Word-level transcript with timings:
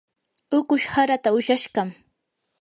ukush 0.57 0.85
haraata 0.93 1.29
ushashqam. 1.37 1.89